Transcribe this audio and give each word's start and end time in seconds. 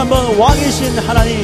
한번 0.00 0.36
왕이신 0.36 0.98
하나님 0.98 1.43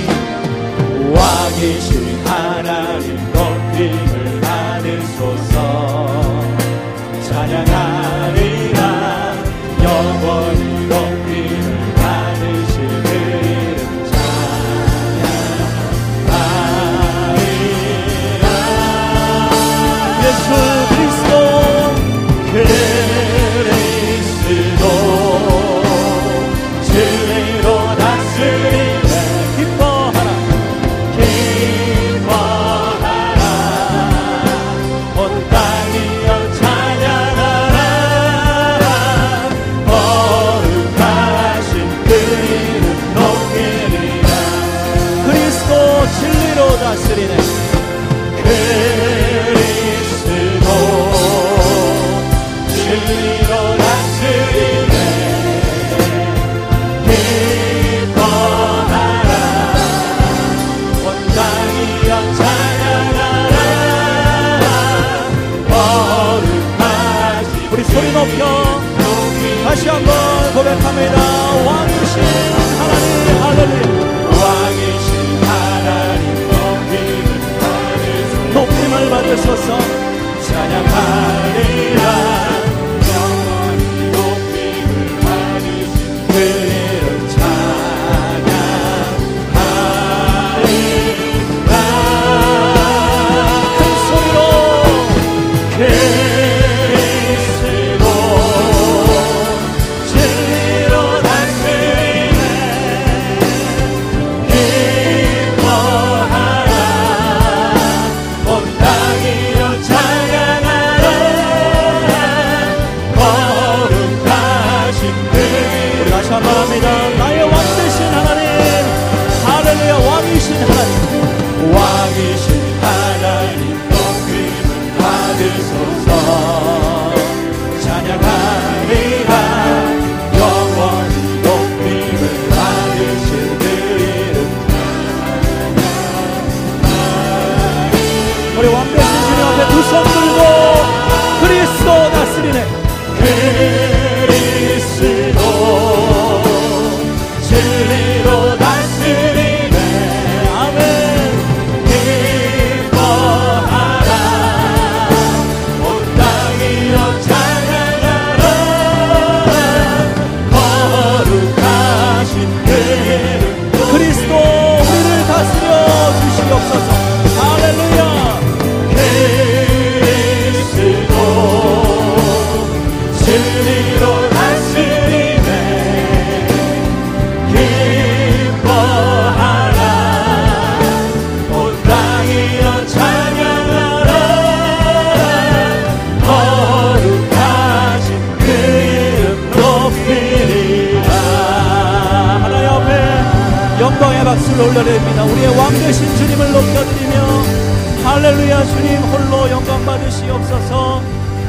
할렐루야 198.22 198.64
주님 198.64 198.98
홀로 198.98 199.50
영광 199.50 199.82
받으시옵소서. 199.86 201.00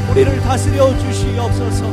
우리를 0.09 0.39
다스려 0.39 0.97
주시옵소서. 0.99 1.85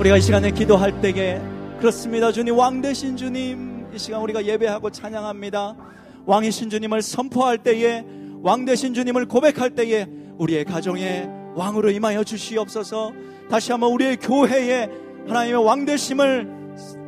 우리가 0.00 0.16
이 0.16 0.22
시간에 0.22 0.50
기도할 0.50 0.98
때에 1.02 1.38
그렇습니다. 1.80 2.32
주님 2.32 2.56
왕 2.56 2.80
되신 2.80 3.14
주님 3.14 3.88
이 3.94 3.98
시간 3.98 4.22
우리가 4.22 4.42
예배하고 4.42 4.88
찬양합니다. 4.88 5.76
왕이신 6.24 6.70
주님을 6.70 7.02
선포할 7.02 7.58
때에 7.58 8.06
왕 8.40 8.64
되신 8.64 8.94
주님을 8.94 9.26
고백할 9.26 9.74
때에 9.74 10.06
우리의 10.38 10.64
가정에 10.64 11.28
왕으로 11.56 11.90
임하여 11.90 12.24
주시옵소서. 12.24 13.12
다시 13.50 13.70
한번 13.70 13.92
우리의 13.92 14.16
교회에 14.16 14.88
하나님의 15.26 15.62
왕 15.62 15.84
되심을 15.84 16.48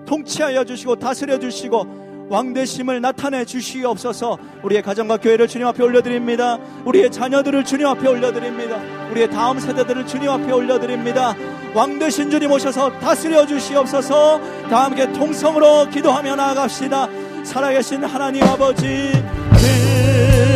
통치하여 0.05 0.63
주시고 0.65 0.97
다스려 0.97 1.39
주시고 1.39 2.00
왕대심을 2.31 3.01
나타내 3.01 3.45
주시옵소서. 3.45 4.39
우리의 4.63 4.83
가정과 4.83 5.17
교회를 5.17 5.49
주님 5.49 5.67
앞에 5.67 5.83
올려드립니다. 5.83 6.59
우리의 6.85 7.11
자녀들을 7.11 7.65
주님 7.65 7.89
앞에 7.89 8.07
올려드립니다. 8.09 8.79
우리의 9.11 9.29
다음 9.29 9.59
세대들을 9.59 10.07
주님 10.07 10.31
앞에 10.31 10.53
올려드립니다. 10.53 11.35
왕대신 11.75 12.31
주님 12.31 12.53
오셔서 12.53 12.93
다스려 13.01 13.45
주시옵소서. 13.47 14.41
다 14.71 14.85
함께 14.85 15.13
통성으로 15.13 15.89
기도하며 15.91 16.37
나아갑시다. 16.37 17.09
살아계신 17.43 18.05
하나님 18.05 18.45
아버지 18.45 19.11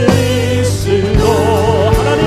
그리스도 0.07 1.27
하나님 1.97 2.25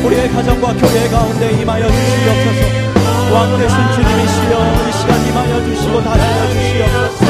그 0.00 0.06
우리의 0.06 0.28
가정과 0.28 0.74
교회 0.74 1.08
가운데 1.08 1.60
임하여 1.60 1.88
주시옵소서. 1.88 2.88
왕대신 3.34 3.76
주님이시여. 3.94 4.87
주시고 5.64 6.02
다스려 6.02 6.50
주시옵소서 6.52 7.27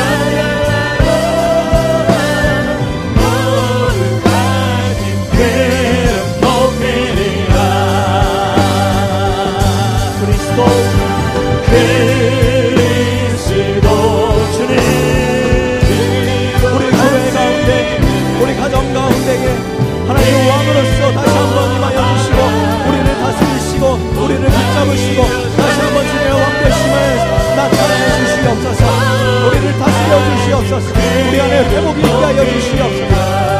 주시옵소서 30.68 30.92
우리 31.28 31.40
안에 31.40 31.64
회복이 31.64 31.98
있게 31.98 32.10
하여 32.10 32.44
주시옵소서. 32.44 33.08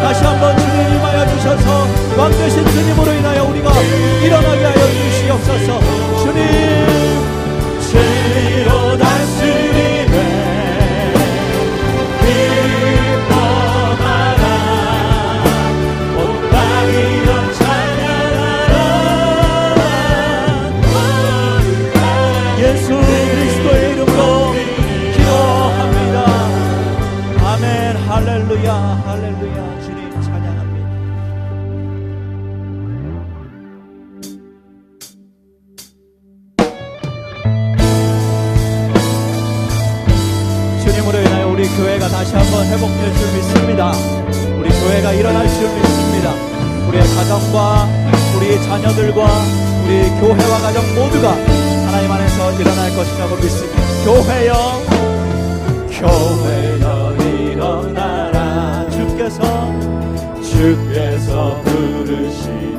다시 0.02 0.24
한번 0.24 0.56
주님 0.58 0.94
임하여 0.94 1.26
가정과 47.68 47.88
우리 48.36 48.62
자녀들과 48.62 49.26
우리 49.84 50.08
교회와 50.20 50.58
가정 50.60 50.82
모두가 50.94 51.32
하나님 51.86 52.10
안에서 52.10 52.52
일어날 52.52 52.96
것이라고 52.96 53.36
믿습니다. 53.36 53.78
교회여 54.04 54.82
교회여 55.90 57.16
일어나라. 57.20 58.88
주께서 58.90 59.42
주께서 60.42 61.60
부르시니. 61.62 62.78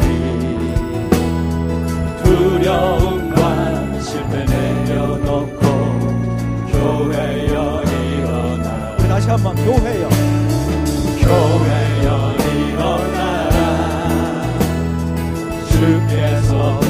두려움과 2.23 4.01
실패 4.01 4.43
내려놓고 4.45 5.59
교회여 6.71 7.83
일어나라. 7.83 8.97
다시 9.07 9.29
한번 9.29 9.55
교회여. 9.55 10.09
교회 11.19 11.98
주 15.89 16.88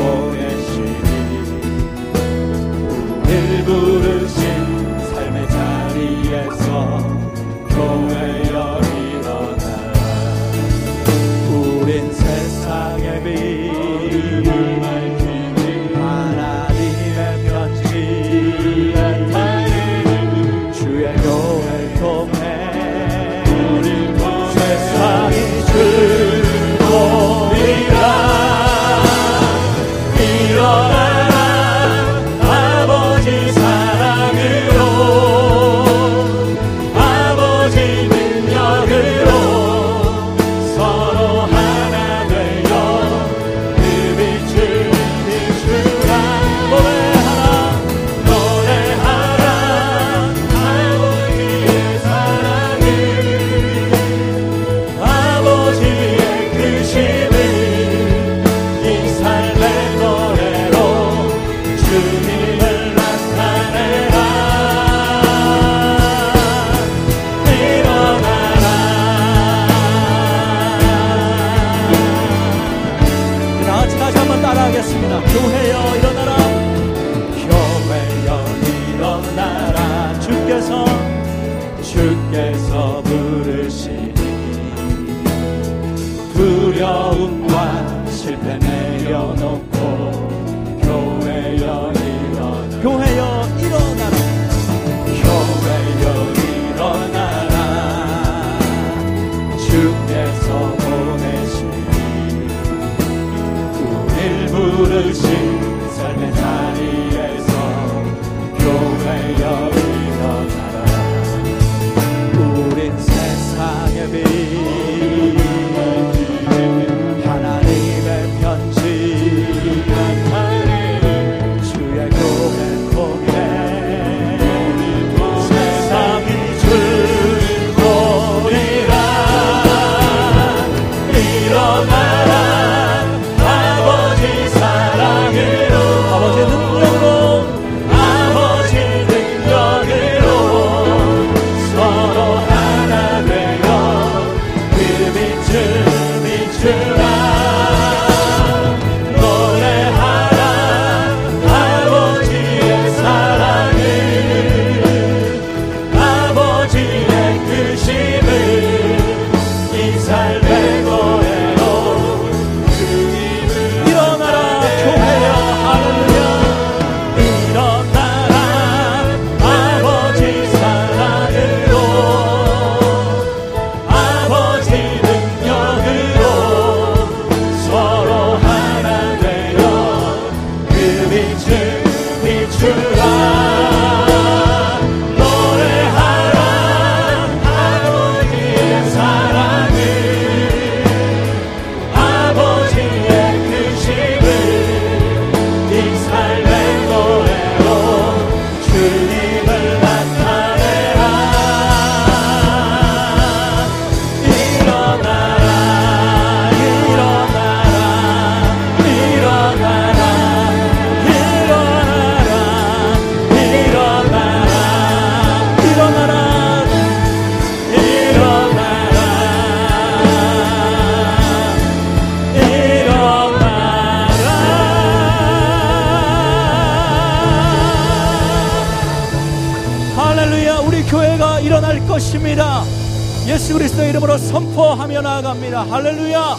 나아갑니다. 235.59 235.63
할렐루야. 235.63 236.35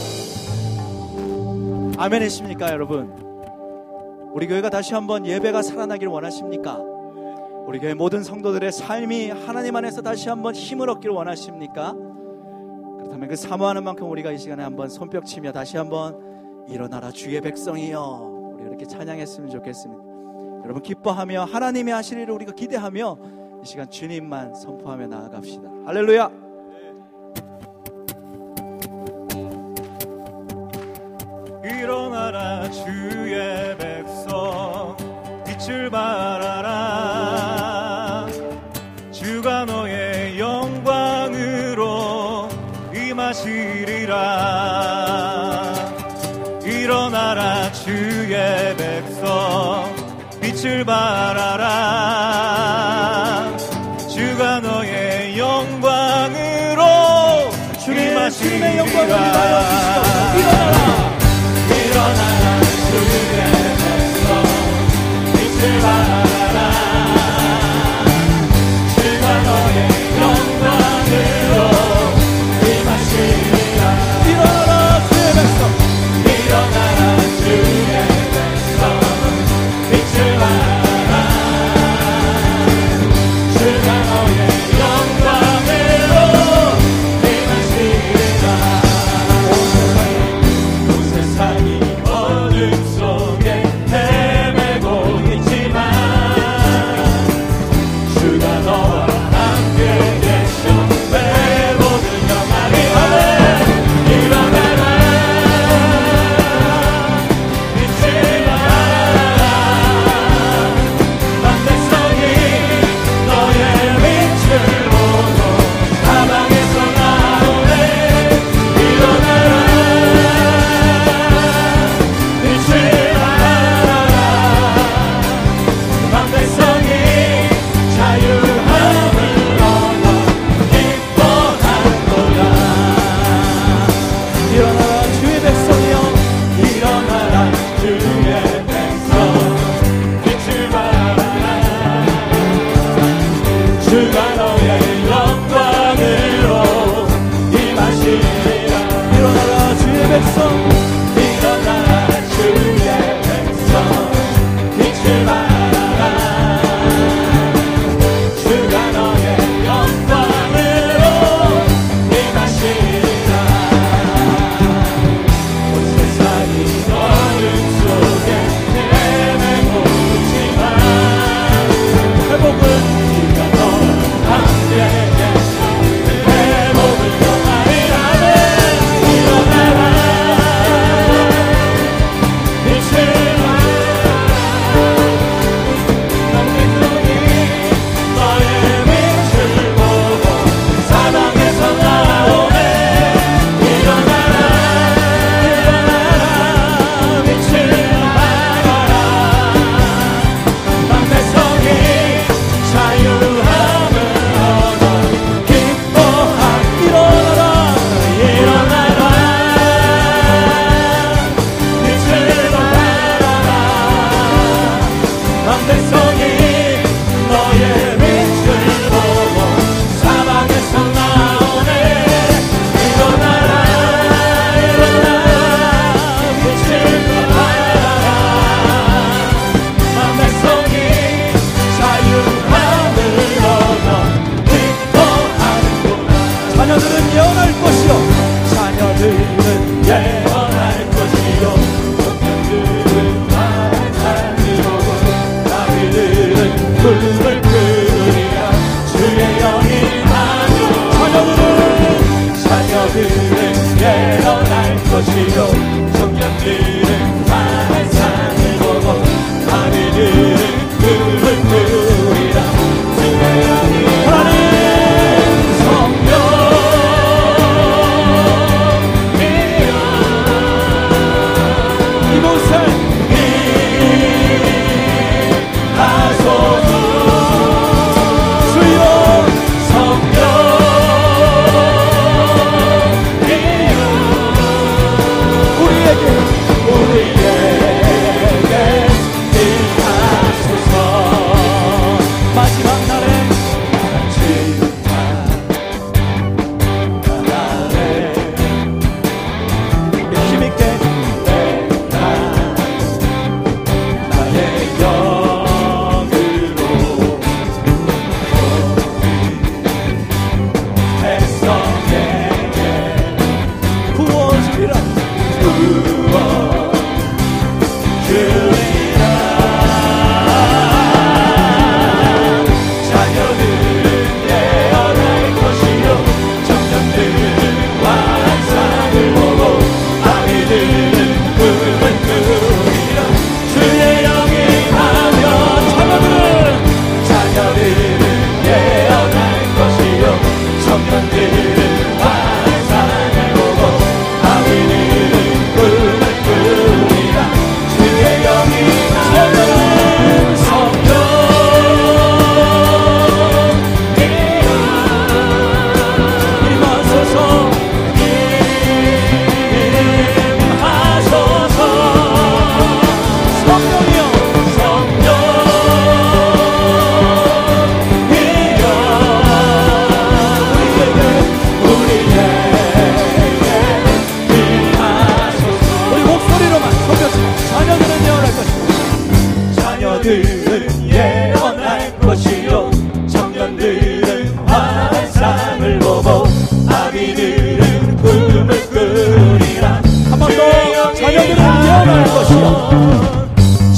아멘 1.98 2.22
이십니까, 2.22 2.70
여러분? 2.70 3.12
우리 4.32 4.46
교회가 4.46 4.70
다시 4.70 4.94
한번 4.94 5.26
예배가 5.26 5.60
살아나길 5.62 6.08
원하십니까? 6.08 6.78
우리 7.66 7.78
교회 7.78 7.94
모든 7.94 8.22
성도들의 8.22 8.72
삶이 8.72 9.30
하나님 9.30 9.76
안에서 9.76 10.02
다시 10.02 10.28
한번 10.28 10.54
힘을 10.54 10.88
얻기를 10.90 11.14
원하십니까? 11.14 11.92
그렇다면 11.92 13.28
그 13.28 13.36
사모하는 13.36 13.84
만큼 13.84 14.10
우리가 14.10 14.32
이 14.32 14.38
시간에 14.38 14.62
한번 14.62 14.88
손뼉 14.88 15.26
치며 15.26 15.52
다시 15.52 15.76
한번 15.76 16.64
일어나라 16.68 17.10
주의 17.10 17.40
백성이여 17.40 18.54
우리 18.54 18.64
이렇게 18.64 18.86
찬양했으면 18.86 19.50
좋겠습니다. 19.50 20.02
여러분 20.64 20.82
기뻐하며 20.82 21.44
하나님의 21.44 21.94
일을 22.12 22.30
우리가 22.30 22.52
기대하며 22.52 23.18
이 23.62 23.66
시간 23.66 23.90
주님만 23.90 24.54
선포하며 24.54 25.06
나아갑시다. 25.08 25.68
할렐루야. 25.86 26.49
나라 32.30 32.70
주의 32.70 33.76
백성 33.76 34.96
빛을 35.44 35.90
발하라. 35.90 36.68
주가 39.10 39.64
너의 39.64 40.38
영광으로 40.38 41.88
임하시리라. 42.94 44.14
일어나라 46.62 47.72
주의 47.72 48.76
백성 48.76 49.92
빛을 50.40 50.84
발하라. 50.84 51.66
주가 54.08 54.60
너의 54.60 55.36
영광으로 55.36 56.84
주님의 57.84 58.30
주님의 58.30 58.78
영광을 58.78 59.10
임하시리라. 59.10 59.16
일어나라. 59.16 60.09
일 62.92 63.59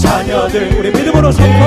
자녀들 0.00 0.78
우리 0.78 0.90
믿음으로 0.90 1.30
선포 1.32 1.62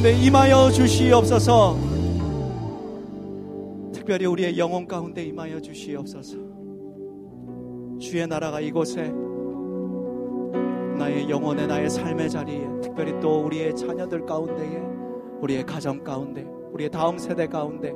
가운데 0.00 0.12
임하여 0.12 0.70
주시옵소서. 0.70 1.76
특별히 3.92 4.24
우리의 4.24 4.56
영혼 4.56 4.86
가운데 4.86 5.22
임하여 5.22 5.60
주시옵소서. 5.60 6.38
주의 8.00 8.26
나라가 8.26 8.60
이곳에 8.60 9.12
나의 10.96 11.28
영혼의 11.28 11.66
나의 11.66 11.90
삶의 11.90 12.30
자리에 12.30 12.66
특별히 12.82 13.12
또 13.20 13.44
우리의 13.44 13.76
자녀들 13.76 14.24
가운데에 14.24 14.80
우리의 15.42 15.66
가정 15.66 16.02
가운데 16.02 16.46
우리의 16.72 16.88
다음 16.88 17.18
세대 17.18 17.46
가운데 17.46 17.92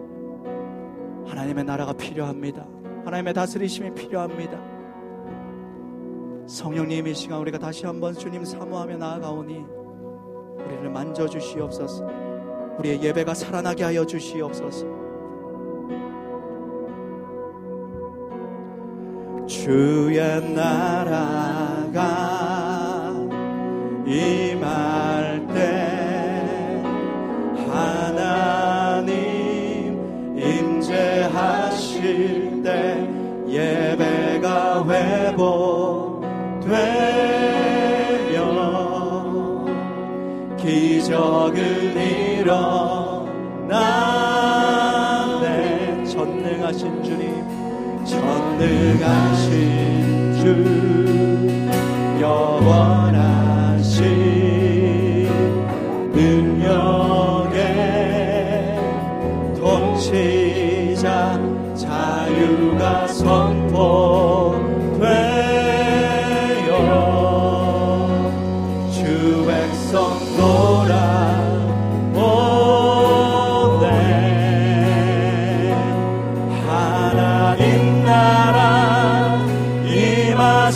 하나님의 1.26 1.64
나라가 1.64 1.94
필요합니다. 1.94 2.68
하나님의 3.06 3.32
다스리심이 3.32 3.94
필요합니다. 3.94 4.60
성령님 6.48 7.06
이 7.06 7.14
시간 7.14 7.40
우리가 7.40 7.58
다시 7.58 7.86
한번 7.86 8.12
주님 8.12 8.44
사모하며 8.44 8.98
나아가오니 8.98 9.83
우리를 10.66 10.90
만져 10.90 11.28
주시옵소서. 11.28 12.06
우리의 12.78 13.02
예배가 13.02 13.34
살아나게 13.34 13.84
하여 13.84 14.04
주시옵소서. 14.04 14.86
주의 19.46 20.18
나라가 20.54 22.00
임할 24.06 25.46
때 25.48 26.82
하나님 27.68 29.14
임재하실 30.38 31.92
때 32.62 33.08
예배 33.46 34.23
적은 41.14 41.96
일어나네. 42.40 43.94
전능하신 46.04 47.04
주님 47.04 47.44
전능하신 48.04 49.54
주 50.40 50.44
영원 52.20 53.03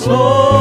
임 0.06 0.57